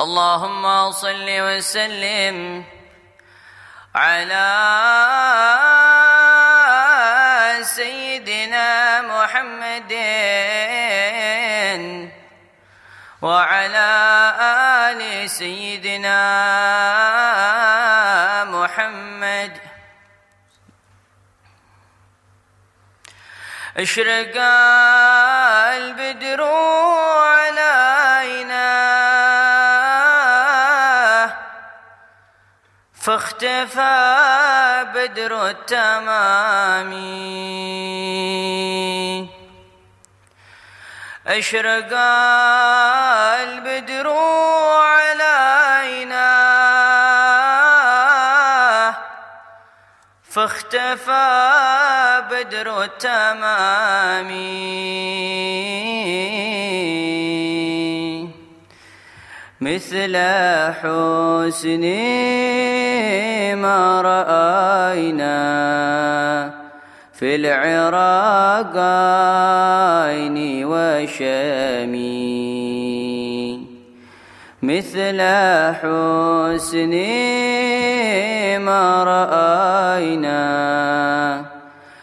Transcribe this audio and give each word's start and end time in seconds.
اللهم 0.00 0.92
صل 0.92 1.28
وسلم 1.28 2.64
على 3.94 4.48
سيدنا 7.62 9.00
محمد 9.02 9.92
وعلى 13.22 13.90
آل 14.40 15.30
سيدنا 15.30 16.20
محمد. 18.44 19.52
اشرق 23.76 24.36
البدر 25.76 26.40
فاختفى 33.00 34.86
بدر 34.94 35.46
التمام. 35.46 36.92
أشرق 41.26 41.92
البدر 43.40 44.08
علينا. 44.80 46.30
فاختفى 50.30 52.22
بدر 52.30 52.82
التمام. 52.82 54.30
مثل 59.60 60.16
حسن 60.80 61.80
ما 63.60 64.00
رأينا 64.00 65.40
في 67.12 67.36
العراقين 67.36 68.24
وشامي 70.64 72.00
مثل 74.62 75.20
حسن 75.72 76.94
ما 78.64 79.04
رأينا 79.04 80.40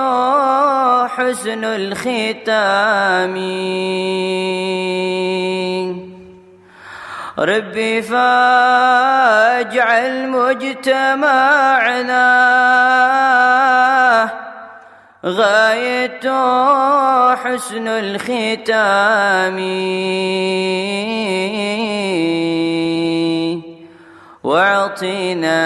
حسن 1.06 1.64
الختام. 1.64 3.34
ربي 7.38 8.02
فاجعل 8.02 9.48
مجتمعنا 10.28 11.82
غاية 15.26 16.26
حسن 17.34 17.88
الختام. 17.88 19.58
واعطنا 24.44 25.62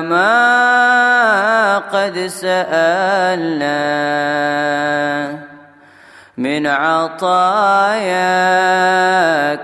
ما 0.00 1.78
قد 1.78 2.18
سألنا 2.26 3.76
من 6.38 6.66
عطاياك 6.66 8.06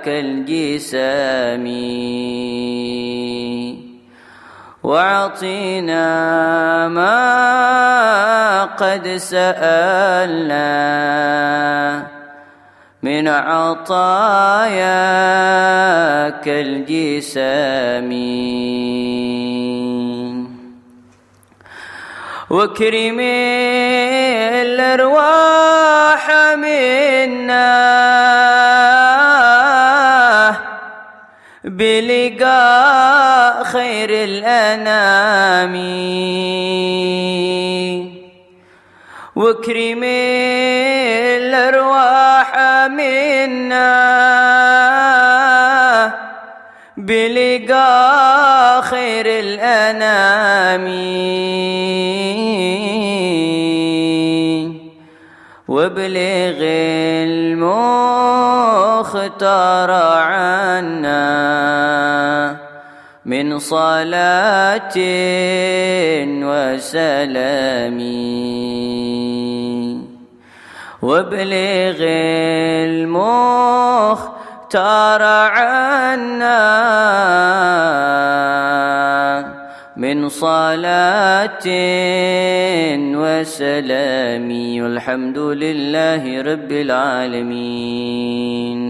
الجسام. 0.06 1.66
واعطنا 4.82 6.08
ما 6.88 8.31
قد 8.64 9.08
سألنا 9.08 10.62
من 13.02 13.28
عطاياك 13.28 13.98
الجسام 16.48 18.12
واكرم 22.50 23.20
الأرواح 24.62 26.30
منا 26.54 27.72
بلقاء 31.64 33.64
خير 33.64 34.10
الأنام. 34.10 35.74
واكرم 39.36 40.02
الأرواح 41.40 42.50
منا. 42.88 43.92
بلقاء 46.96 48.80
خير 48.80 49.26
الأنام. 49.26 50.84
وابلغ 55.68 56.58
المختار 57.32 59.90
عنا 59.90 61.22
من 63.26 63.58
صلاة 63.58 64.96
وسلام. 66.44 67.98
وابلغ 71.02 71.98
المختار 73.02 75.22
عنا 75.22 76.62
من 79.96 80.28
صلاة 80.28 81.66
وسلام. 83.22 84.48
والحمد 84.82 85.38
لله 85.38 86.42
رب 86.42 86.72
العالمين. 86.72 88.82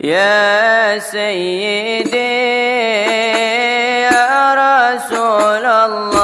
يا 0.00 0.98
سيدي 0.98 2.42
يا 4.12 4.54
رسول 4.54 5.66
الله. 5.66 6.21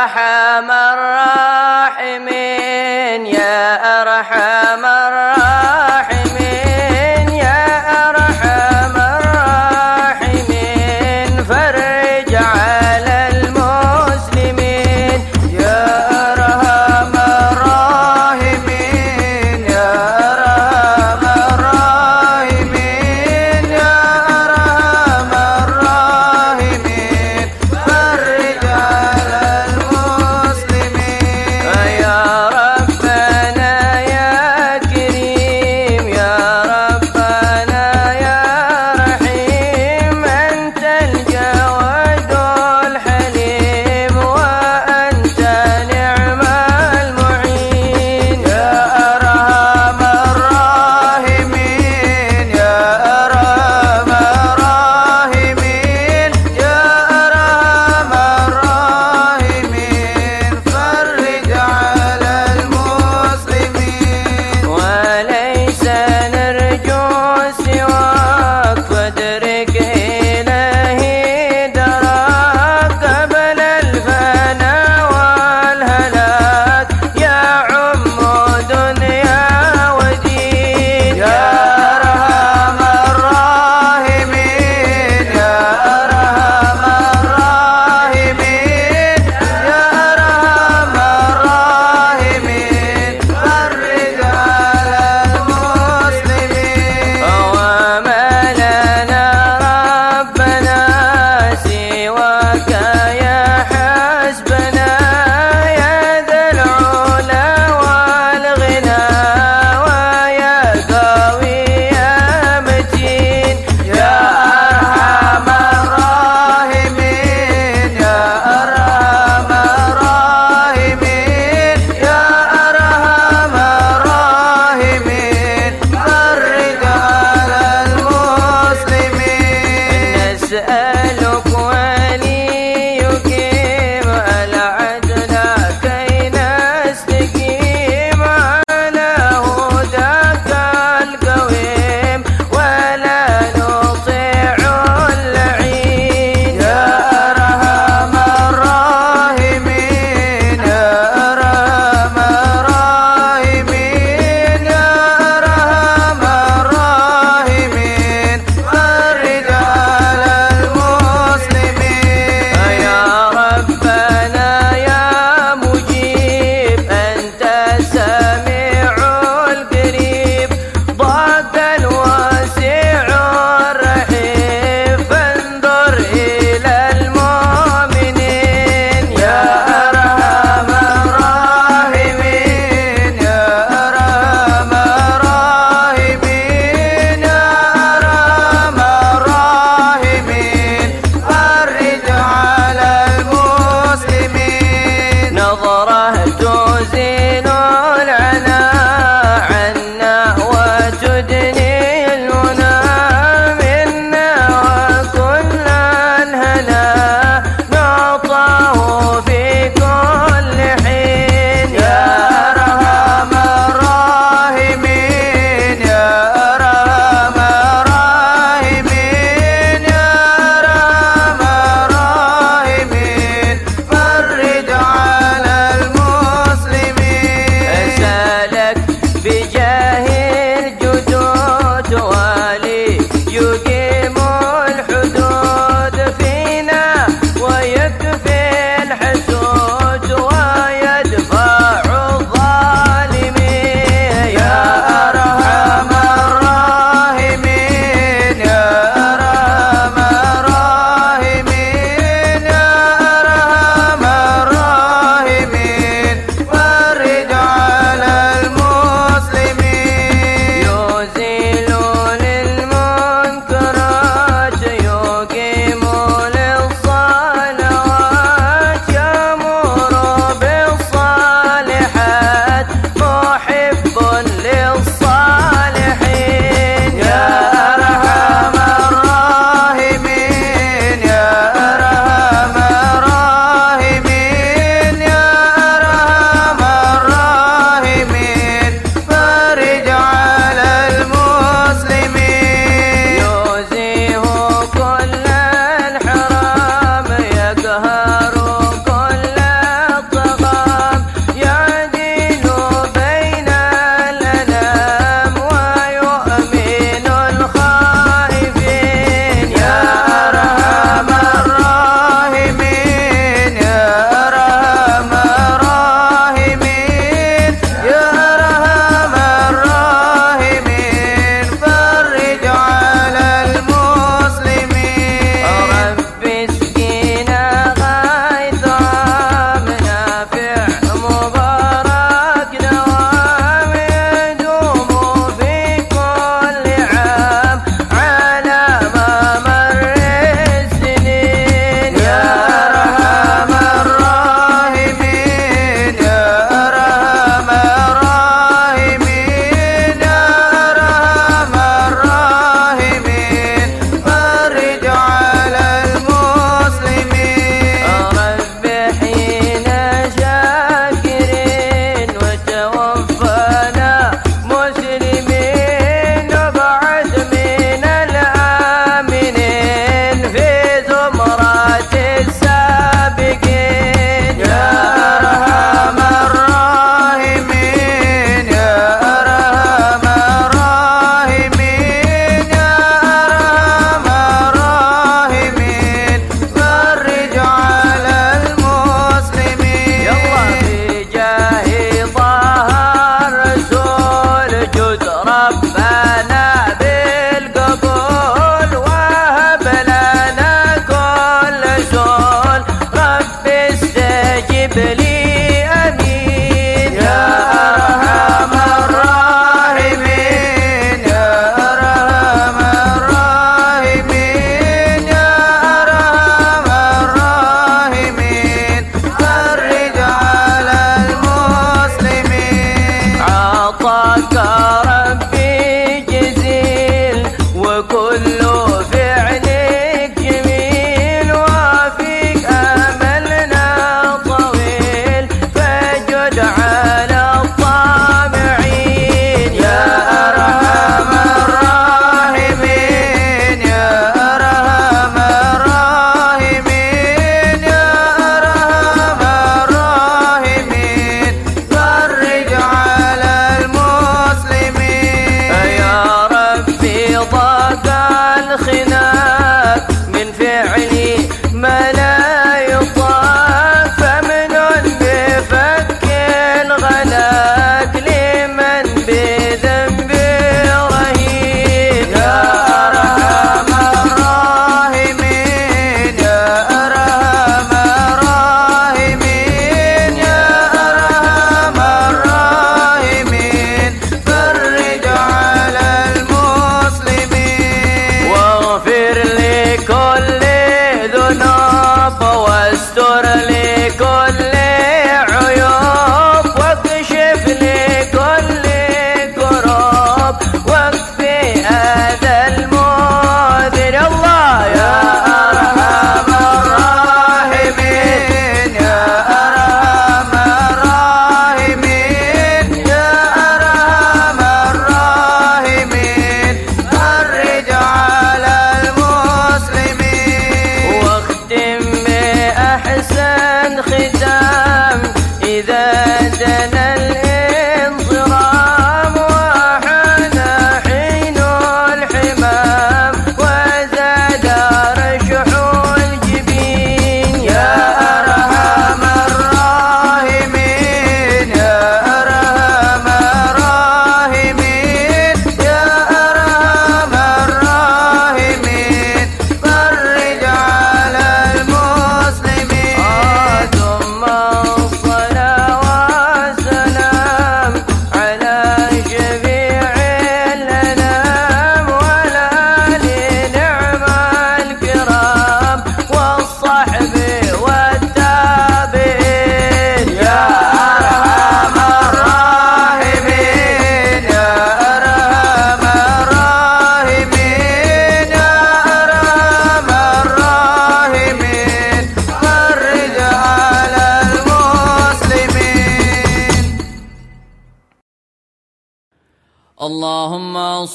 أرحم 0.00 0.70
الراحمين 2.00 2.30
يا 3.26 3.76
أرحم 4.02 4.49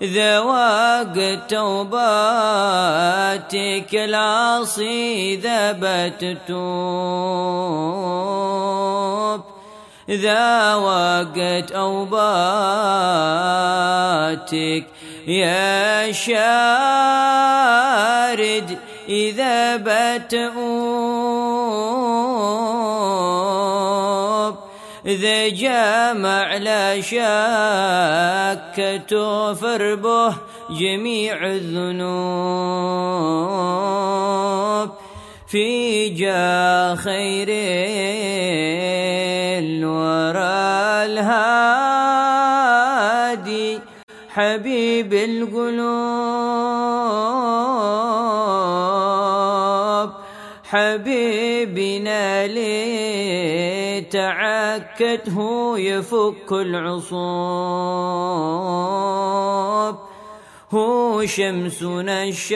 ذواق 0.04 1.40
توباتك 1.48 2.65
العاصي 3.94 5.36
ذبت 5.36 6.38
توب. 6.48 7.66
ذا 10.10 10.76
وقت 10.76 11.72
أوباتك 11.72 12.16
يا 15.28 16.12
شارد 16.12 16.36
إذا 19.10 19.76
بتؤوب 19.76 20.56
ذا 25.08 25.50
جامع 25.50 26.58
لا 26.58 27.02
شك 27.02 27.16
تغفر 29.10 29.96
به. 29.96 30.36
جميع 30.70 31.46
الذنوب 31.46 32.06
في 35.48 36.10
جا 36.10 36.96
خير 36.96 37.48
الورى 39.62 41.06
الهادي 41.06 42.26
حبيب 44.30 45.14
القلوب. 45.14 45.86
حبيبنا 50.64 52.48
لتعكته 54.08 55.38
يفك 55.80 56.52
العصوب. 56.52 57.26
هو 60.76 61.26
شمسنا 61.26 62.24
الشارقة 62.24 62.56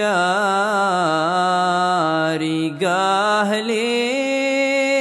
لي 3.59 4.99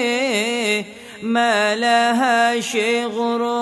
ما 1.23 1.75
لها 1.75 2.61
شي 2.61 3.05
غروب 3.05 3.59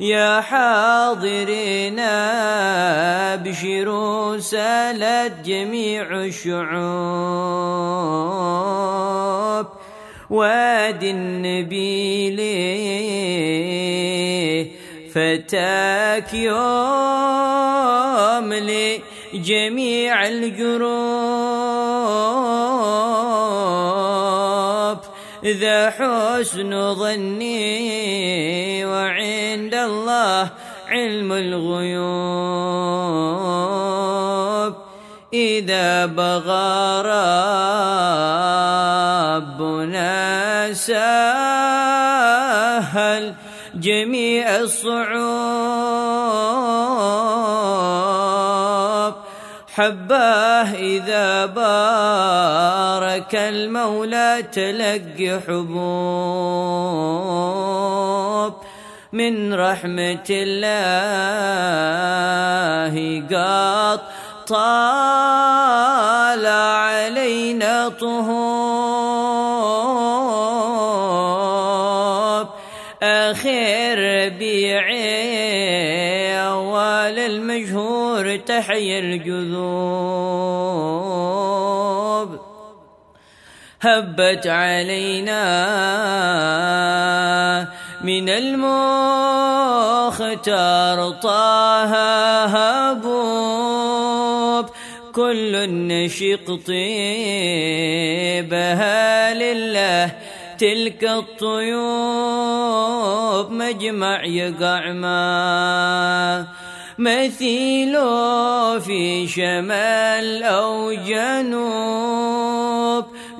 يا 0.00 0.40
حاضرين 0.40 1.98
أبشروا 3.34 4.38
سالت 4.38 5.32
جميع 5.44 6.06
الشعوب. 6.12 6.74
وادي 10.30 11.10
النبي 11.10 12.30
ليه 12.30 13.03
فتاك 15.14 16.34
يوم 16.34 16.54
لجميع 18.54 20.26
الجروب. 20.26 20.94
ذا 25.44 25.90
حسن 25.90 26.94
ظني 26.94 28.84
وعند 28.84 29.74
الله 29.74 30.50
علم 30.88 31.32
الغيوب. 31.32 32.34
إذا 35.34 36.06
بغى 36.06 37.02
إذا 50.72 51.46
بارك 51.46 53.34
المولى 53.34 54.44
تلقي 54.52 55.40
حبوب 55.48 56.84
من 59.12 59.54
رحمة 59.54 60.26
الله 60.30 61.24
قط 63.30 64.00
طال 64.46 65.26
علينا 66.46 67.88
طهوب 67.88 69.24
آخر 73.02 73.98
ربيعي 73.98 75.04
أول 76.38 77.18
المجهور 77.18 78.36
تحيا 78.36 78.98
الجذوب 78.98 80.33
هبت 83.84 84.46
علينا 84.46 85.44
من 88.04 88.28
المختار 88.28 88.70
طه 91.10 91.84
هبوب 92.44 93.84
كل 95.14 95.56
النشق 95.56 96.60
طيبها 96.66 96.94
لله 99.34 100.12
تلك 100.58 101.04
الطيوب 101.04 101.84
مجمع 103.50 104.24
يقع 104.24 104.92
ما 104.92 106.46
مثيله 106.98 108.78
في 108.78 109.28
شمال 109.28 110.42
أو 110.42 110.92
جنوب. 110.92 112.63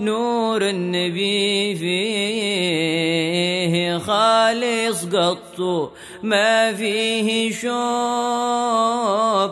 نور 0.01 0.63
النبي 0.63 1.75
فيه 1.75 3.05
خالص 3.99 5.05
قط 5.05 5.93
ما 6.23 6.73
فيه 6.73 7.53
شوب 7.53 7.73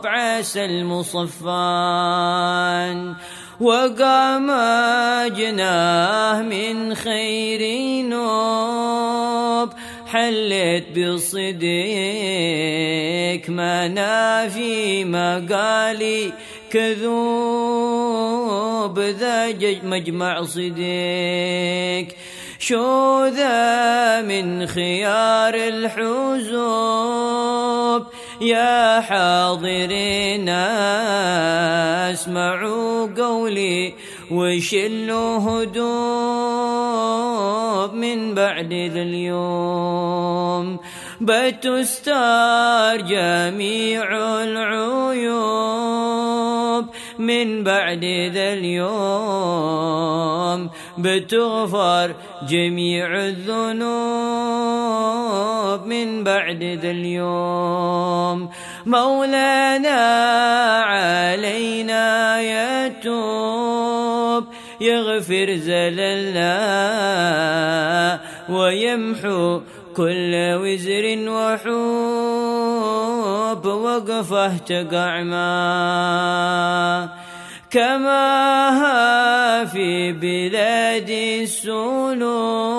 عسى 0.06 0.64
المصفان. 0.64 2.32
وقام 3.60 4.46
جناه 5.28 6.42
من 6.42 6.94
خير 6.94 7.62
نوب 8.06 9.68
حلت 10.06 10.98
بصديق 10.98 11.62
ما 13.48 13.88
نافي 13.88 15.04
مقالي 15.04 16.32
كذوب 16.72 17.12
ذا 18.98 19.52
مجمع 19.84 20.42
صديق. 20.42 22.08
شو 22.58 23.26
ذا 23.26 24.22
من 24.22 24.66
خيار 24.66 25.54
الحزوب. 25.54 26.62
يا 28.40 29.00
حاضرين 29.00 30.48
اسمعوا 32.08 33.22
قولي 33.22 33.94
وشلوا 34.30 35.38
هدوب 35.38 35.82
من 37.94 38.34
بعد 38.34 38.72
اليوم. 38.72 40.78
بتستار 41.22 42.96
جميع 42.96 44.04
العيوب 44.42 45.72
من 47.18 47.64
بعد 47.64 48.04
ذا 48.34 48.52
اليوم 48.52 49.90
بتغفر 50.98 52.14
جميع 52.48 53.06
الذنوب 53.14 53.92
من 55.86 56.24
بعد 56.24 56.62
ذا 56.82 56.90
اليوم. 56.90 58.50
مولانا 58.86 60.00
علينا 60.82 62.40
يتوب 62.86 64.44
يغفر 64.80 65.56
زللنا 65.56 66.52
ويمحو 68.48 69.60
كل 69.96 70.32
وزر 70.34 71.04
وحوب 71.28 71.72
وقفه 73.66 74.56
تقع 74.56 75.22
ما 75.22 77.08
كما 77.70 79.64
في 79.64 80.12
بلاد 80.12 81.10
السلوب 81.40 82.72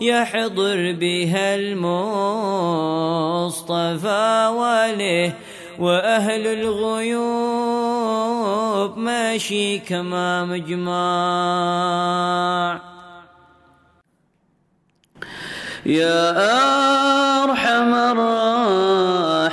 يحضر 0.00 0.92
بها 1.00 1.54
المصطفى 1.54 2.00
وله 4.56 5.34
وأهل 5.78 6.46
الغيوب 6.46 7.20
ماشي 8.98 9.78
كما 9.78 10.44
مجمع. 10.44 10.90
يا 15.90 16.30
أرحم 17.44 17.94
الراحمين. 17.94 19.50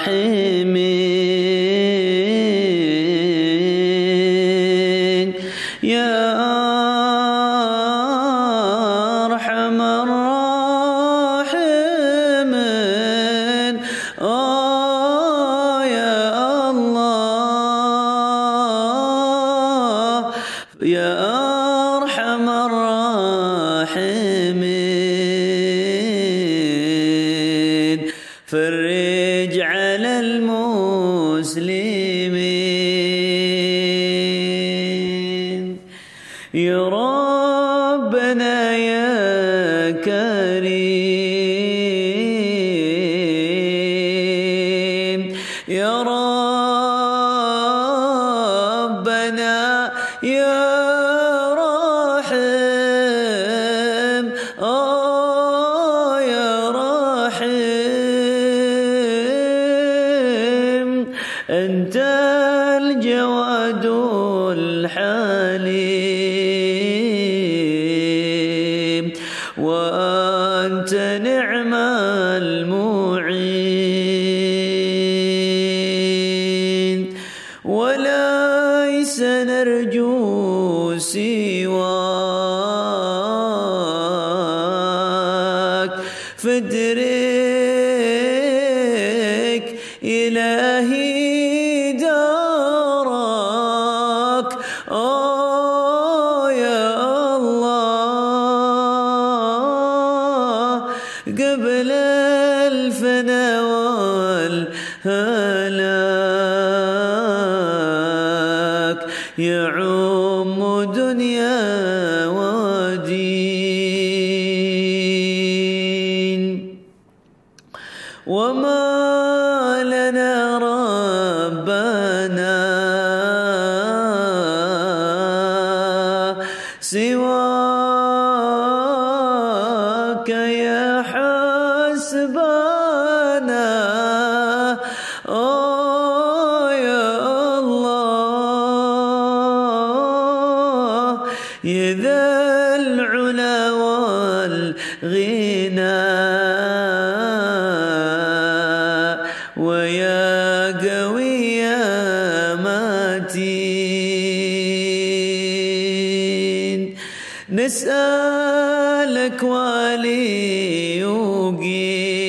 لك 159.27 159.43
ولي 159.43 160.97
يجيب 160.99 162.26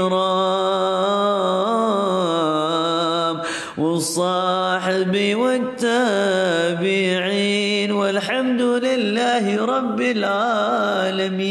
الكرام 0.00 0.40
والصاحب 3.78 5.34
والتابعين 5.34 6.80
والحمد 7.92 8.62
لله 8.62 9.64
رب 9.64 10.00
العالمين. 10.00 11.50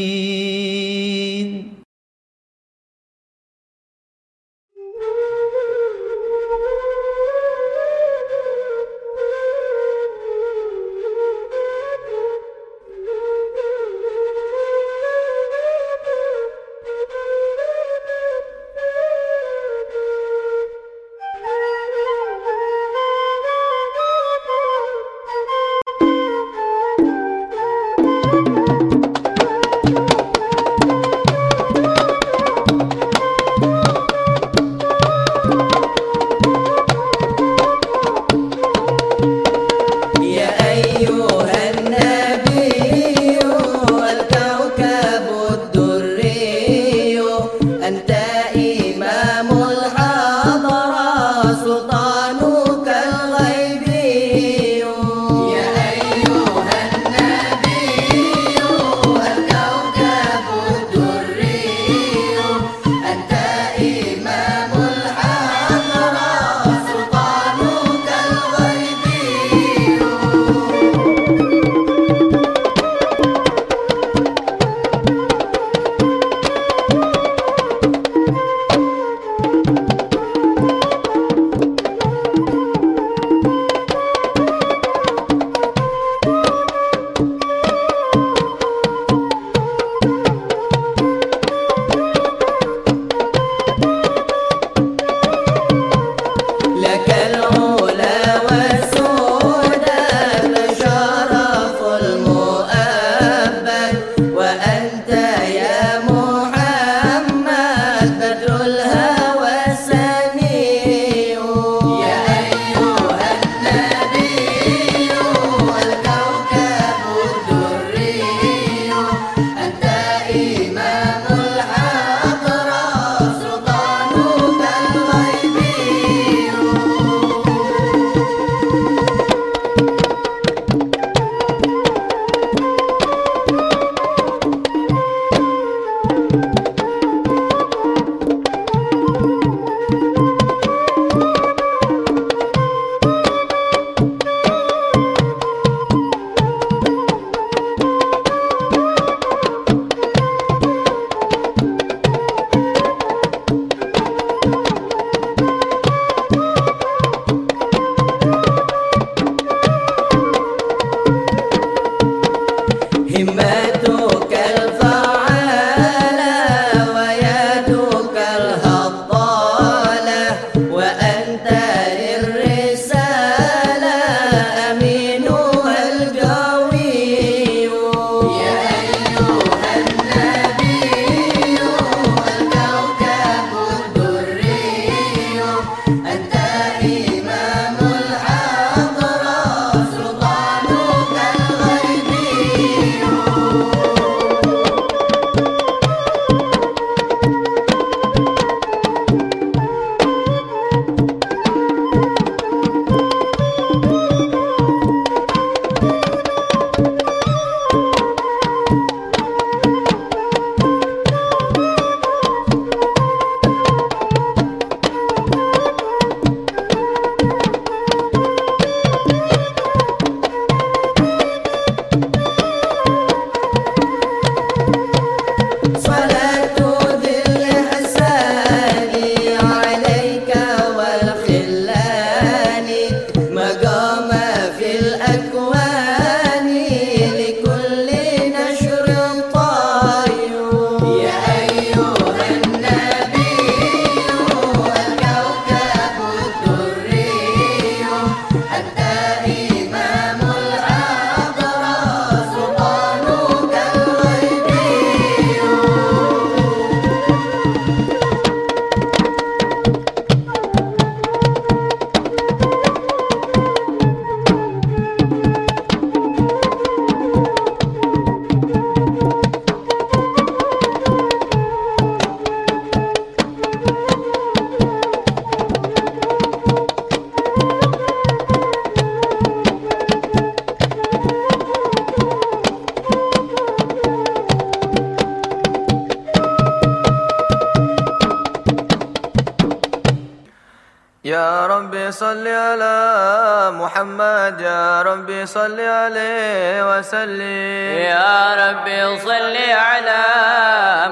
ربي 295.20 295.28
صل 295.28 295.60
عليه 295.60 296.78
وسلم. 296.78 297.78
يا 297.78 298.36
ربي 298.40 299.00
صل 299.00 299.36
على 299.52 300.04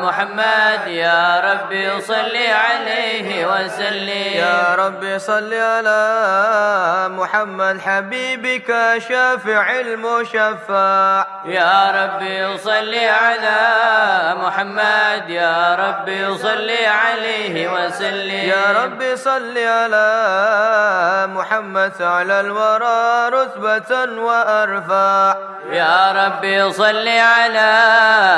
محمد. 0.04 0.88
يا 0.88 1.40
ربي 1.40 2.02
صل 2.02 2.36
عليه 2.36 3.46
وسلم. 3.48 4.36
يا 4.36 4.76
ربي 4.76 5.20
صل 5.20 5.54
على 5.54 6.02
محمد 7.10 7.80
حبيبك 7.80 9.00
شافع 9.10 9.80
المشفع. 9.80 11.26
يا 11.48 11.92
ربي 11.96 12.58
صل 12.58 12.94
على 12.96 13.62
محمد 14.44 15.30
يا 15.30 15.76
ربي 15.76 16.38
صل 16.38 16.70
عليه 16.88 17.56
وسلم. 17.72 18.50
يا 18.50 18.84
ربي 18.84 19.16
صل 19.16 19.58
على 19.58 20.08
محمد 21.32 21.92
على 22.02 22.40
الورى 22.40 23.30
رتبة 23.30 23.92
وأرفع. 24.22 25.36
يا 25.72 26.12
ربي 26.16 26.72
صل 26.72 27.08
على 27.08 27.74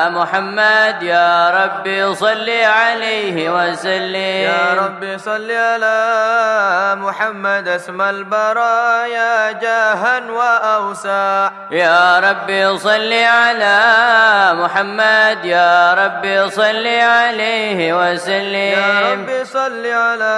محمد 0.09 1.03
يا 1.03 1.49
ربي 1.49 2.15
صل 2.15 2.49
عليه 2.49 3.49
وسلم. 3.49 4.43
يا 4.49 4.73
ربي 4.85 5.17
صل 5.17 5.51
على 5.51 5.97
محمد 7.01 7.67
اسم 7.67 8.01
البرايا 8.01 9.51
جاها 9.51 10.21
وأوسع. 10.29 11.51
يا 11.71 12.19
ربي 12.19 12.77
صل 12.77 12.98
على 13.07 13.79
محمد 14.53 15.45
يا 15.45 15.93
ربي 15.93 16.49
صل 16.49 16.87
عليه 16.87 17.93
وسلم. 17.93 18.79
يا 18.79 19.11
ربي 19.11 19.45
صل 19.45 19.85
على 19.85 20.37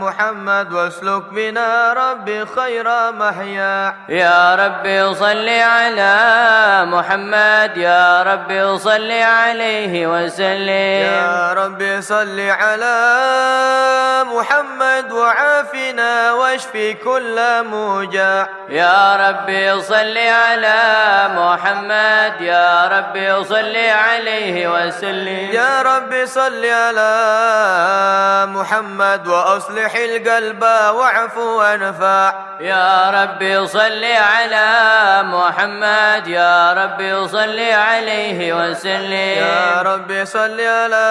محمد 0.00 0.72
واسلك 0.72 1.22
بنا 1.32 1.92
ربي 1.92 2.46
خير 2.46 3.12
محيا. 3.12 3.94
يا 4.08 4.54
ربي 4.54 5.14
صل 5.14 5.48
على 5.48 6.16
محمد 6.84 7.76
يا 7.76 8.22
ربي 8.22 8.78
صل 8.78 9.10
عليه 9.10 10.06
وسلم. 10.06 11.04
يا 11.10 11.52
ربي 11.52 12.02
صل 12.02 12.40
على 12.40 12.96
محمد 14.24 15.12
وعافنا 15.12 16.32
واشفي 16.32 16.94
كل 16.94 17.38
موجع. 17.64 18.46
يا 18.68 19.16
ربي 19.28 19.80
صل 19.80 20.18
على 20.18 20.78
محمد 21.28 21.39
يا 22.40 22.88
ربي 22.88 23.44
صل 23.44 23.76
عليه 23.76 24.68
وسلم. 24.68 25.50
يا 25.52 25.82
ربي 25.82 26.26
صل 26.26 26.64
على 26.64 27.12
محمد 28.46 29.26
وأصلح 29.26 29.94
القلب 29.94 30.62
واعف 30.62 31.36
وانفع 31.36 32.32
يا 32.60 33.10
ربي 33.10 33.66
صل 33.66 34.04
على 34.04 34.68
محمد 35.22 36.26
يا 36.28 36.72
ربي 36.72 37.28
صل 37.28 37.60
عليه 37.60 38.52
وسلم. 38.52 39.38
يا 39.46 39.82
ربي 39.82 40.24
صل 40.24 40.60
على 40.60 41.08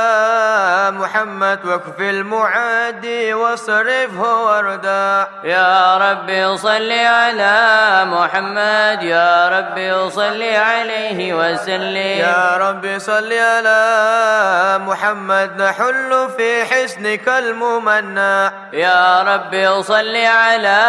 محمد 0.92 1.66
واكف 1.66 2.00
المعادي 2.00 3.34
واصرفه 3.34 4.44
وردا 4.46 5.28
يا 5.44 5.98
ربي 5.98 6.58
صل 6.58 6.92
على 6.92 7.56
محمد 8.06 9.04
يا 9.04 9.50
ربي 9.50 10.10
صل 10.10 10.19
عليه 10.22 11.34
وسلم. 11.34 12.20
يا 12.20 12.58
ربي 12.58 13.00
صل 13.00 13.34
على 13.34 13.80
محمد 14.88 15.62
نحل 15.62 16.30
في 16.38 16.66
حسنك 16.66 17.28
الممنى 17.28 18.52
يا 18.74 19.22
ربي 19.24 19.84
صل 19.84 20.16
على 20.16 20.82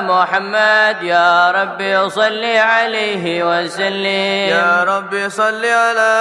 محمد 0.00 1.02
يا 1.02 1.50
ربي 1.50 2.10
صل 2.10 2.44
عليه 2.44 3.44
وسلم. 3.44 4.48
يا 4.48 4.84
ربي 4.88 5.30
صل 5.30 5.64
على 5.64 6.12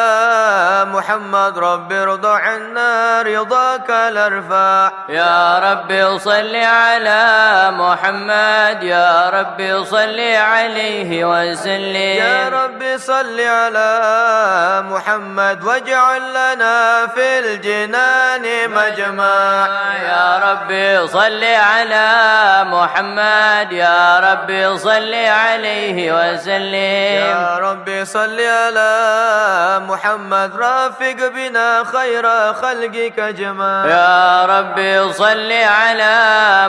محمد 0.92 1.58
ربي 1.58 1.98
ارضى 2.02 2.42
عنا 2.42 3.22
رضاك 3.22 3.90
الأرفع. 3.90 4.92
يا 5.10 5.60
ربي 5.60 6.20
صل 6.20 6.56
على 6.56 7.24
محمد 7.72 8.84
يا 8.84 9.30
ربي 9.30 9.86
صل 9.86 10.20
عليه 10.20 11.26
وسلم. 11.26 12.18
يا 12.18 12.50
ربي 12.54 12.98
صل 12.98 13.40
على 13.40 13.90
محمد 14.92 15.64
واجعل 15.64 16.22
لنا 16.30 17.08
في 17.08 17.40
الجنان 17.40 18.46
مجمع. 18.70 19.68
يا 20.04 20.28
ربي 20.48 21.08
صل 21.08 21.44
على 21.44 22.10
محمد 22.76 23.72
يا 23.72 24.20
ربي 24.20 24.78
صل 24.78 25.14
عليه 25.14 25.98
وسلم. 26.14 27.22
يا 27.26 27.58
ربي 27.58 28.06
صل 28.06 28.40
على 28.40 28.92
محمد 29.90 30.52
رافق 30.56 31.18
بنا 31.36 31.84
خير 31.84 32.54
خلقك 32.54 33.20
جمال 33.20 33.90
يا 33.90 34.46
ربي 34.46 35.14
صل 35.14 35.52
على 35.52 36.16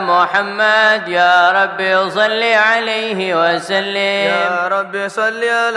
محمد 0.01 1.09
يا 1.09 1.51
ربي 1.51 2.11
صل 2.11 2.43
عليه 2.43 3.21
وسلم. 3.35 4.29
يا 4.35 4.69
ربي 4.69 5.09
صل 5.09 5.45
على 5.45 5.74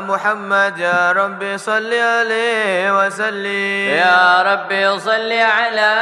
محمد 0.00 0.78
يا 0.78 1.12
ربي 1.12 1.58
صل 1.58 1.92
عليه 1.94 2.98
وسلم. 2.98 3.88
يا 3.96 4.42
ربي 4.42 4.98
صل 4.98 5.32
على 5.32 5.94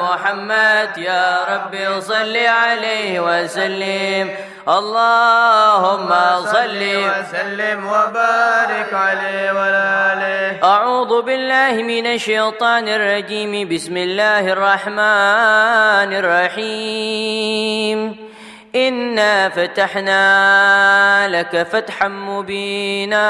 محمد 0.00 0.98
يا 0.98 1.38
ربي 1.48 2.00
صل 2.00 2.36
عليه 2.36 3.20
وسلم. 3.20 4.30
اللهم 4.68 6.10
صل 6.44 6.82
وسلم 6.82 7.86
وبارك 7.86 8.90
عليه 8.94 9.52
وعلى 9.52 9.84
آله. 10.12 10.64
أعوذ 10.64 11.22
بالله 11.22 11.72
من 11.82 12.06
الشيطان 12.06 12.88
الرجيم. 12.88 13.68
بسم 13.68 13.96
الله 13.96 14.52
الرحمن 14.52 16.10
الرحيم. 16.22 17.98
إنا 18.74 19.48
فتحنا 19.48 21.28
لك 21.28 21.62
فتحا 21.62 22.08
مبينا 22.08 23.26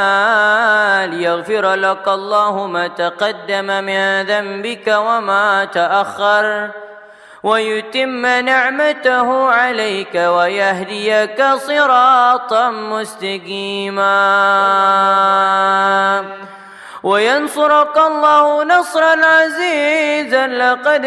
ليغفر 1.07 1.74
لك 1.74 2.09
الله 2.09 2.66
ما 2.66 2.88
تقدم 2.88 3.66
من 3.84 4.22
ذنبك 4.22 4.86
وما 4.88 5.64
تأخر 5.64 6.70
ويتم 7.43 8.26
نعمته 8.26 9.51
عليك 9.51 10.14
ويهديك 10.14 11.45
صراطا 11.57 12.70
مستقيما 12.70 14.11
وينصرك 17.03 17.99
الله 17.99 18.64
نصرا 18.64 19.26
عزيزا 19.26 20.47
لقد 20.47 21.07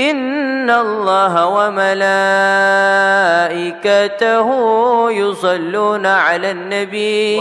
إن 0.00 0.70
الله 0.70 1.46
وملائكته 1.46 2.08
يصلون 5.10 6.06
على 6.06 6.50
النبي. 6.50 7.36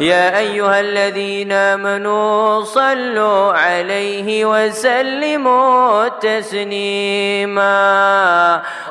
يا 0.00 0.38
أيها 0.38 0.80
الذين 0.80 1.52
آمنوا 1.52 2.64
صلوا 2.64 3.52
عليه 3.52 4.44
وسلموا 4.44 6.08
تسليما. 6.08 7.64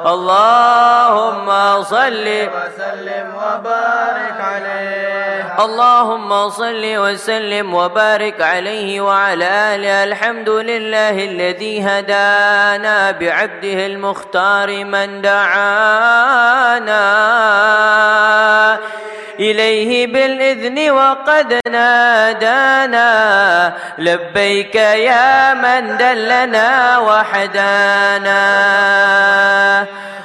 اللهم 0.05 1.47
صل 1.83 2.27
وسلم 2.27 3.27
وبارك 3.37 4.37
عليه 4.39 5.43
اللهم 5.53 6.49
صل 6.49 6.83
وسلم 6.97 7.73
وبارك 7.73 8.41
عليه 8.41 9.01
وعلى 9.01 9.45
آله. 9.45 10.03
الحمد 10.03 10.49
لله 10.49 11.25
الذي 11.25 11.83
هدانا 12.63 13.11
بعبده 13.11 13.85
المختار 13.85 14.85
من 14.85 15.21
دعانا 15.21 17.03
إليه 19.39 20.07
بالإذن 20.07 20.91
وقد 20.91 21.59
نادانا 21.69 23.09
لبيك 23.97 24.75
يا 24.75 25.53
من 25.53 25.97
دلنا 25.97 26.97
وحدانا 26.97 28.43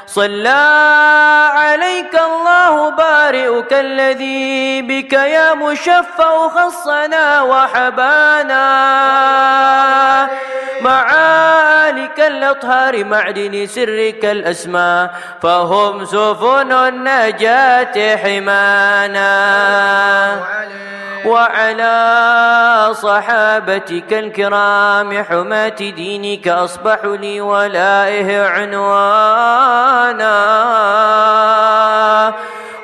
صلى 0.06 0.64
عليك 1.54 2.14
الله 2.14 2.90
بارئك 2.90 3.72
الذي 3.72 4.82
بك 4.82 5.12
يا 5.12 5.54
مشفع 5.54 6.48
خصنا 6.48 7.42
وحبانا 7.42 8.68
معالك 10.80 12.20
الأطهار 12.28 13.04
معدن 13.04 13.66
سرك 13.66 14.24
الأسماء 14.24 15.14
فهم 15.42 16.04
سفن 16.04 16.72
النجاة 16.72 18.16
حمانا. 18.16 19.28
وعلى 21.24 21.94
صحابتك 22.92 24.12
الكرام 24.12 25.24
حماة 25.24 25.68
دينك 25.68 26.48
أصبحوا 26.48 27.16
لي 27.16 27.40
ولائه 27.40 28.42
عنوانا. 28.46 30.34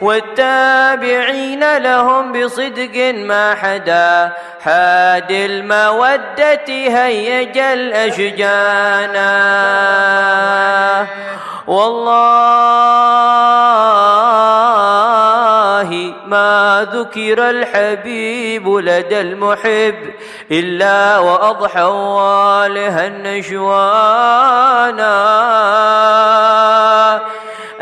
والتابعين 0.01 1.77
لهم 1.77 2.33
بصدق 2.33 3.15
ما 3.15 3.55
حدا. 3.55 4.33
حاد 4.65 5.31
المودة 5.31 6.65
هيج 6.69 7.59
الأشجانا 7.59 9.25
والله 11.67 12.25
ما 16.27 16.87
ذكر 16.93 17.51
الحبيب 17.51 18.69
لدى 18.69 19.21
المحب 19.21 19.95
إلا 20.51 21.19
وأضحى 21.19 21.83
والها 21.83 23.07
النشوانا. 23.07 24.35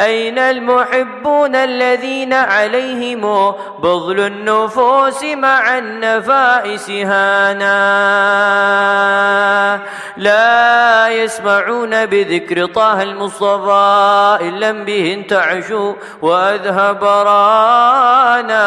أين 0.01 0.39
المحبون 0.39 1.55
الذين 1.55 2.33
عليهم 2.33 3.55
بذل 3.83 4.21
النفوس 4.21 5.25
مع 5.25 5.79
النفائس 5.79 6.91
هانا؟ 6.91 7.73
لا 10.17 11.09
يسمعون 11.09 12.07
بذكر 12.07 12.67
طه 12.67 13.03
المصطفى 13.03 14.39
إن 14.41 14.61
لم 14.61 14.85
به 14.85 15.15
انتعشوا 15.15 15.95
وأذهب 16.23 17.05
رانا. 17.05 18.63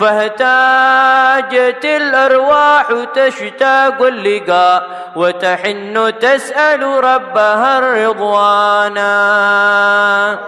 فاهتاجت 0.00 1.84
الأرواح 1.84 2.86
تشتاق 3.14 4.02
اللقاء 4.02 5.00
وتحن 5.16 6.12
تسأل 6.20 6.82
ربها 6.82 7.80
الرضوانا 8.70 10.38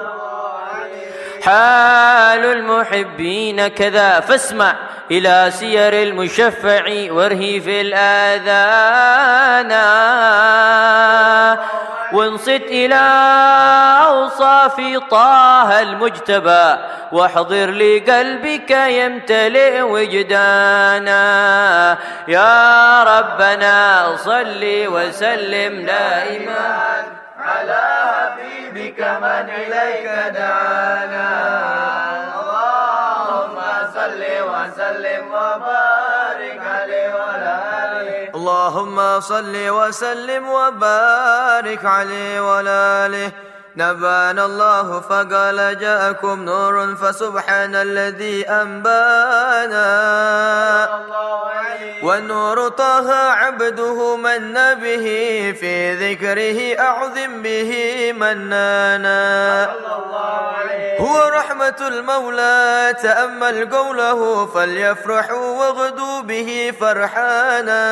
حال 1.45 2.45
المحبين 2.45 3.68
كذا 3.68 4.20
فاسمع 4.20 4.75
إلى 5.11 5.51
سير 5.51 5.93
المشفع 6.03 7.12
وارهي 7.12 7.61
في 7.61 7.81
الآذان. 7.81 9.73
وانصت 12.12 12.49
إلى 12.49 13.03
أوصاف 14.07 14.81
طه 15.11 15.81
المجتبى 15.81 16.77
واحضر 17.12 17.70
لقلبك 17.70 18.70
يمتلئ 18.70 19.81
وجدانا. 19.81 21.23
يا 22.29 23.03
ربنا 23.03 24.16
صل 24.16 24.62
وسلم 24.64 25.87
دائما. 25.87 27.05
على 27.43 27.82
حبيبك 28.14 29.01
من 29.01 29.45
إليك 29.51 30.07
دعانا. 30.38 31.30
اللهم 32.40 33.59
صل 33.95 34.22
وسلم 34.51 35.24
وبارك 35.32 36.61
عليه 36.74 37.14
وعلى 37.14 37.55
آله 37.84 38.30
اللهم 38.34 39.20
صل 39.20 39.55
وسلم 39.78 40.49
وبارك 40.49 41.84
عليه 41.84 42.40
وعلى 42.40 42.78
آله 43.07 43.30
نبأنا 43.76 44.45
الله 44.45 45.01
فقال 45.01 45.78
جاءكم 45.78 46.45
نور 46.45 46.95
فسبحان 46.95 47.74
الذي 47.74 48.51
أنبانا. 48.51 49.88
والنور 52.03 52.68
طه 52.68 53.12
عبده 53.12 54.16
من 54.16 54.55
به 54.74 55.05
في 55.61 55.94
ذكره 55.94 56.80
أعظم 56.80 57.42
به 57.42 58.12
منانا. 58.16 59.68
هو 61.03 61.18
رحمة 61.28 61.80
المولى 61.80 62.94
تأمل 63.03 63.70
قوله 63.70 64.46
فليفرحوا 64.46 65.46
واغدوا 65.59 66.22
به 66.22 66.72
فرحانا. 66.80 67.82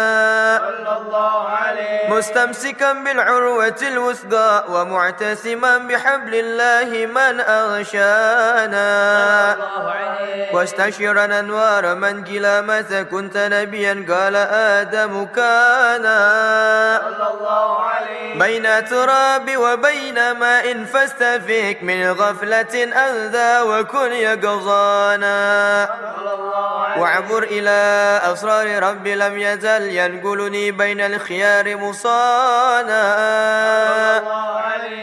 مستمسكا 2.08 2.92
بالعروة 2.92 3.80
الوثقى 3.82 4.64
ومعتسما 4.68 5.78
بحبل 5.78 6.34
الله 6.34 7.06
من 7.06 7.40
أغشانا. 7.40 8.90
واستشرا 10.52 11.24
أنوار 11.24 11.94
من 11.94 12.24
جلا 12.24 12.61
متى 12.61 13.04
كنت 13.04 13.36
نبيا 13.36 14.06
قال 14.11 14.36
آدم 14.76 15.26
كان. 15.26 16.06
بين 18.38 18.84
تراب 18.84 19.56
وبين 19.56 20.30
ماء 20.32 20.84
فاستفيك 20.84 21.82
من 21.82 22.11
غفلة 22.12 22.74
أذى 23.09 23.61
وكن 23.61 24.12
يقظانا. 24.12 25.88
واعبر 26.96 27.42
إلى 27.42 28.20
أسرار 28.32 28.82
ربي 28.82 29.14
لم 29.14 29.38
يزل 29.38 29.82
ينقلني 29.82 30.70
بين 30.70 31.01
الخيار 31.01 31.76
مصانا. 31.76 33.01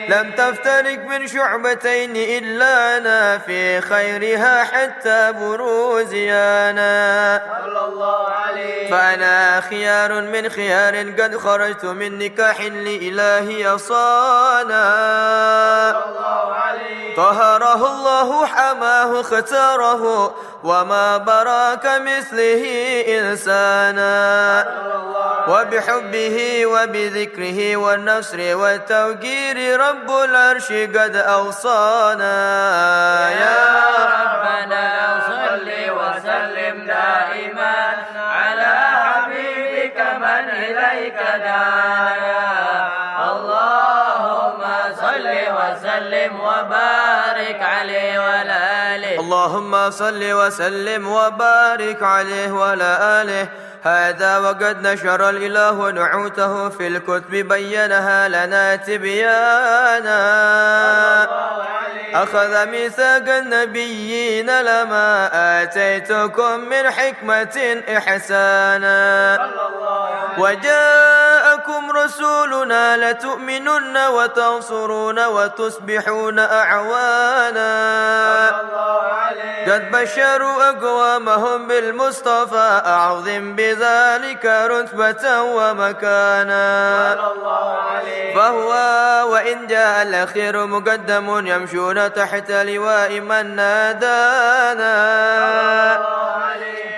لم 0.10 0.32
تفترق 0.32 1.00
من 1.08 1.28
شعبتين 1.28 2.16
إلا 2.16 2.98
أنا 2.98 3.38
في 3.38 3.82
خيرها 3.82 4.64
حتى 4.64 5.32
بروزيانا. 5.32 6.88
فأنا 8.92 9.62
خيار 9.70 10.22
من 10.22 10.50
خيار 10.50 10.96
قد 10.96 11.38
خرجت 11.38 11.86
من 11.86 12.20
نكاح 12.20 12.62
لإلهي 12.62 13.78
صانا. 13.78 14.88
طهره 17.18 17.77
الله 17.86 18.46
حماه 18.46 19.20
اختاره 19.20 20.36
وما 20.64 21.18
براك 21.18 21.86
مثله 21.86 22.64
إنسانا. 23.08 24.68
وبحبه 25.48 26.66
وبذكره 26.66 27.78
والنصر 27.78 28.56
والتوقير 28.58 29.80
رب 29.80 30.10
العرش 30.12 30.72
قد 30.72 31.16
أوصانا. 31.16 32.38
يا 33.30 33.66
ربنا 34.20 34.88
صل 35.28 35.70
وسلم 36.00 36.76
دائما 36.88 37.78
على 38.18 38.76
حبيبك 39.04 40.00
من 40.20 40.44
إليك 40.50 41.20
داعيا 41.48 42.48
اللهم 43.32 44.62
صل 45.02 45.28
وسلم 45.58 46.40
وبارك 46.40 47.07
اللهم 49.48 49.92
صل 49.92 50.34
وسلم 50.34 51.08
وبارك 51.08 52.04
عليه 52.04 52.52
وعلى 52.52 52.98
آله. 53.02 53.48
هذا 53.84 54.38
وقد 54.38 54.88
نشر 54.88 55.30
الإله 55.30 55.92
نعوته 55.92 56.70
في 56.70 56.88
الكتب 56.88 57.32
بينها 57.32 58.28
لنا 58.28 58.76
تبيانا. 58.76 60.18
أخذ 62.14 62.66
ميثاق 62.66 63.30
النبيين 63.30 64.62
لما 64.62 65.30
آتيتكم 65.64 66.60
من 66.60 66.92
حكمة 66.92 67.84
إحسانا. 67.98 69.38
وجاءكم 70.38 71.92
رسولنا 71.92 72.98
لتؤمنن 72.98 73.98
وتنصرون 73.98 75.26
وتصبحون 75.26 76.40
أعوانا. 76.40 77.68
قد 79.68 79.92
بشروا 79.92 80.70
أقوامهم 80.70 81.68
بالمصطفى 81.68 82.82
أعظم 82.86 83.56
بذلك 83.56 84.46
رتبة 84.46 85.42
ومكانا. 85.42 86.68
فهو 88.36 88.72
وإن 89.32 89.68
جاء 89.68 90.02
الأخير 90.02 90.66
مقدم 90.66 91.48
يمشون 91.48 92.07
تحت 92.08 92.52
لواء 92.52 93.20
من 93.20 93.56
نادانا. 93.56 94.88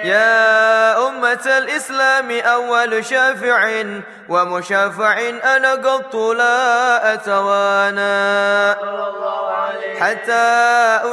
يا 0.04 1.08
أمة 1.08 1.58
الإسلام 1.58 2.32
أول 2.32 3.06
شافع 3.06 3.82
ومشافع 4.30 5.20
أنا 5.56 5.72
قط 5.72 6.16
لا 6.16 7.14
أتوانا. 7.14 8.76
حتى 10.00 10.48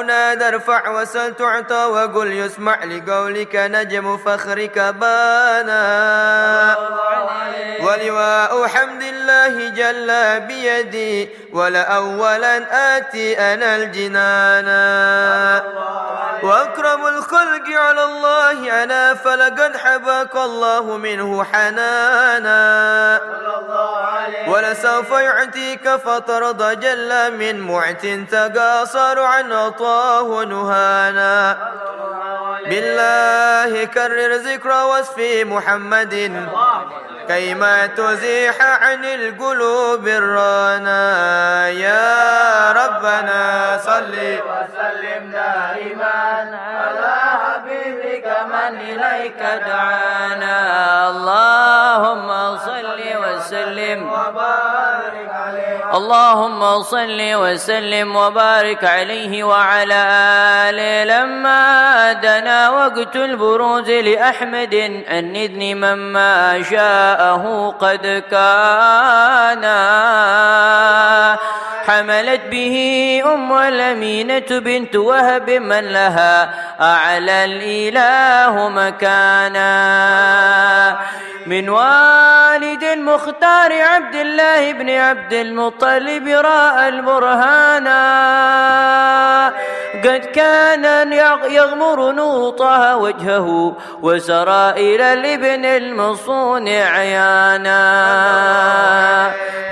أنادى 0.01 0.49
ارفع 0.49 0.89
وسل 0.89 1.35
تعطى 1.35 1.85
وقل 1.85 2.33
يسمع 2.33 2.85
لقولك 2.85 3.57
نجم 3.57 4.17
فخرك 4.17 4.79
بانا. 4.79 5.87
ولواء 7.81 8.67
حمد 8.67 9.03
الله 9.03 9.69
جل 9.69 10.41
بيدي 10.41 11.31
ولأولا 11.53 12.57
آتي 12.97 13.39
أنا 13.55 13.77
الجنانا 13.77 14.87
وأكرم 16.43 17.07
الخلق 17.07 17.67
على 17.69 18.05
الله 18.05 18.83
أنا 18.83 19.15
فلقد 19.15 19.77
حباك 19.77 20.37
الله 20.37 20.97
منه 20.97 21.45
حنانا. 21.45 23.06
ولسوف 24.49 25.11
يعطيك 25.11 25.89
فترضى 25.89 26.77
جل 26.77 27.37
من 27.39 27.61
معت 27.61 28.07
تقاصر 28.07 29.21
عن 29.21 29.53
عطاه 29.53 30.45
نهانا. 30.45 31.57
بالله 32.67 33.85
كرر 33.85 34.35
ذكر 34.35 34.71
وصف 34.85 35.19
محمد 35.45 36.15
كيما 37.29 37.87
تزيح 37.87 38.57
عن 38.83 39.05
القلوب 39.05 40.09
الرانا. 40.09 41.05
يا 41.69 42.73
ربنا 42.73 43.43
صل 43.85 44.15
وسلم 44.51 45.33
دائما 45.33 46.59
على 46.79 47.17
من 48.49 48.81
إليك 48.81 49.41
دعانا. 49.67 50.59
اللهم 51.11 52.57
صل 52.57 53.01
وسلم. 53.17 54.01
وبارك 54.13 54.76
اللهم 55.95 56.83
صل 56.83 57.21
وسلم 57.35 58.17
وبارك 58.17 58.85
عليه 58.85 59.45
وعلى 59.45 60.07
آله 60.71 61.05
لما 61.05 62.13
دنا 62.13 62.71
وقت 62.71 63.17
البروز 63.17 63.91
لأحمد 63.91 64.75
الندن 64.75 65.77
مما 65.77 66.63
شاءه 66.63 67.75
قد 67.81 68.23
كان. 68.31 69.65
حملت 71.87 72.41
به 72.51 72.77
أم 73.35 73.53
الأمينة 73.59 74.47
بنت 74.51 74.97
وهب 74.97 75.51
من 75.51 75.81
لها 75.81 76.51
أعلى 76.81 77.45
الإله 77.45 78.69
مكانا. 78.69 79.67
من 81.47 81.69
والد 81.69 82.85
المختار 82.85 83.83
عبد 83.83 84.15
الله 84.15 84.73
بن 84.73 84.91
عبد 84.91 85.33
المطلب 85.33 85.76
راى 85.83 86.89
البرهانا 86.89 87.97
قد 90.05 90.25
كان 90.35 91.13
يغمر 91.51 92.13
نوطها 92.13 92.95
وجهه 92.95 93.77
وسرى 94.03 94.71
إلى 94.71 95.13
الابن 95.13 95.65
المصون 95.65 96.69
عيانا. 96.69 97.77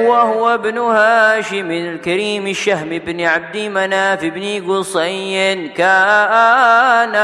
وهو 0.01 0.55
ابن 0.55 0.79
هاشم 0.79 1.71
الكريم 1.71 2.47
الشهم 2.47 2.89
بن 2.89 3.21
عبد 3.21 3.57
مناف 3.57 4.25
بن 4.25 4.73
قصي 4.73 5.55
كان. 5.69 7.15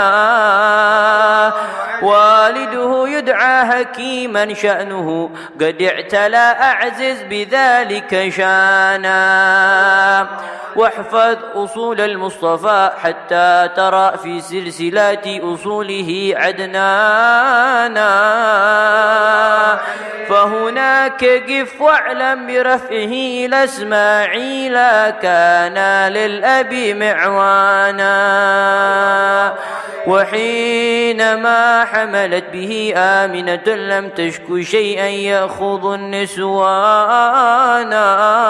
والده 2.03 3.09
يدعى 3.09 3.67
حكيما 3.67 4.55
شأنه 4.55 5.31
قد 5.61 5.83
اعتلى 5.83 6.57
أعزز 6.61 7.23
بذلك 7.23 8.29
شانا 8.71 10.27
واحفظ 10.77 11.37
أصول 11.55 12.01
المصطفى 12.01 12.91
حتى 13.03 13.69
ترى 13.77 14.13
في 14.23 14.41
سلسلات 14.41 15.27
أصوله 15.27 16.35
عدنانا. 16.37 18.11
فهناك 20.29 21.25
قف 21.25 21.81
واعلم 21.81 22.47
برفعه 22.47 23.13
إلى 23.45 23.65
إسماعيل 23.65 24.75
كان 25.11 26.09
للأب 26.13 26.75
معوانا. 26.75 28.11
وحينما 30.07 31.85
حملت 31.85 32.45
به 32.53 32.93
آمنة 32.97 33.67
لم 33.67 34.09
تشك 34.09 34.61
شيئا 34.61 35.07
يأخذ 35.07 35.93
النسوانا. 35.93 36.61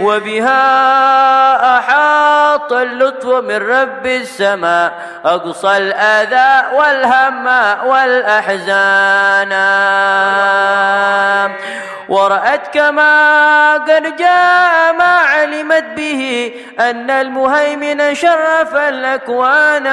وبها 0.00 1.78
أحاط 1.78 2.72
اللطف 2.72 3.26
من 3.26 3.56
رب 3.56 4.06
السماء 4.06 4.92
أقصى 5.24 5.76
الأذى 5.76 6.76
والهم 6.76 7.46
والأحزان. 7.86 9.52
ورأت 12.08 12.74
كما 12.74 13.74
قد 13.74 14.16
جاء 14.16 14.92
ما 14.98 15.18
علمت 15.18 15.84
به 15.96 16.54
أن 16.80 17.10
المهيمن 17.10 18.14
شرف 18.14 18.76
الأكوان. 18.76 19.86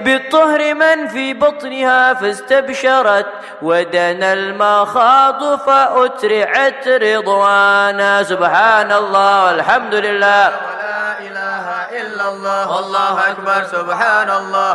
بالطهر 0.00 0.74
من 0.74 1.08
في 1.08 1.34
بطنها 1.34 2.14
فاستبشرت 2.14 3.26
ودنا 3.62 4.32
المخاض 4.32 5.58
فأترعت 5.58 6.88
رضوانا 7.36 8.22
سبحان 8.22 8.92
الله 8.92 9.44
والحمد 9.44 9.94
لله 9.94 10.46
ولا 10.48 11.20
إله 11.20 11.66
إلا 12.00 12.28
الله 12.28 12.70
والله 12.70 13.30
أكبر 13.30 13.64
سبحان 13.64 14.30
الله 14.30 14.72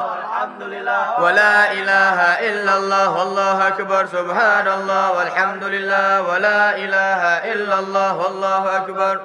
ولا 1.20 1.72
إله 1.72 2.18
إلا 2.50 2.78
الله 2.78 3.10
والله 3.10 3.68
أكبر 3.68 4.06
سبحان 4.06 4.68
الله 4.68 5.12
والحمد 5.12 5.64
لله 5.64 6.22
ولا 6.22 6.76
إله 6.78 7.22
إلا 7.54 7.80
الله 7.80 8.18
والله 8.18 8.78
أكبر. 8.78 9.20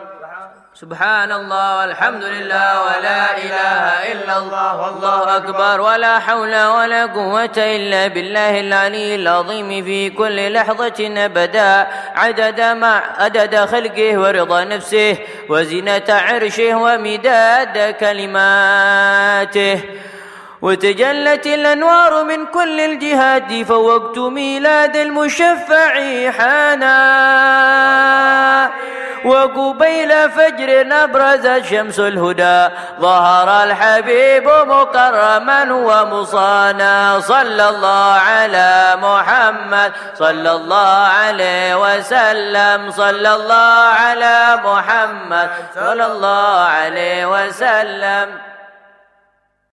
سبحان 0.81 1.33
الله 1.33 1.79
والحمد 1.79 2.24
لله 2.24 2.83
ولا 2.83 3.39
إله 3.39 4.12
إلا 4.12 4.39
الله 4.39 4.81
والله 4.81 5.37
أكبر 5.37 5.81
ولا 5.81 6.18
حول 6.18 6.55
ولا 6.66 7.07
قوة 7.07 7.57
إلا 7.57 8.07
بالله 8.07 8.61
العلي 8.61 9.14
العظيم 9.14 9.85
في 9.85 10.11
كل 10.11 10.53
لحظة 10.53 11.24
أبدا 11.24 11.87
عدد 12.14 12.61
ما 12.61 13.03
عدد 13.18 13.57
خلقه 13.57 14.18
ورضا 14.18 14.64
نفسه 14.64 15.18
وزنة 15.49 16.05
عرشه 16.09 16.74
ومداد 16.74 17.95
كلماته 18.01 19.83
وتجلت 20.62 21.46
الأنوار 21.46 22.24
من 22.24 22.46
كل 22.46 22.80
الجهات 22.80 23.62
فوقت 23.68 24.18
ميلاد 24.18 24.96
المشفع 24.96 26.30
حانا. 26.30 26.96
وقبيل 29.24 30.30
فجر 30.30 30.86
أبرزت 31.04 31.64
شمس 31.64 32.00
الهدى 32.00 32.74
ظهر 33.00 33.64
الحبيب 33.64 34.48
مكرما 34.48 35.72
ومصانا. 35.72 37.20
صلى 37.20 37.68
الله 37.68 38.12
على 38.12 38.96
محمد 39.02 39.92
صلى 40.14 40.52
الله 40.52 41.07
عليه 41.07 41.74
وسلم. 41.74 42.90
صلى 42.90 43.34
الله 43.34 43.78
على 44.02 44.61
محمد 44.64 45.50
صلى 45.74 46.07
الله 46.07 46.61
عليه 46.61 47.26
وسلم. 47.26 48.55